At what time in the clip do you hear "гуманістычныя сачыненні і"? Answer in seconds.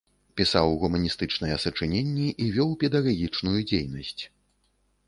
0.83-2.49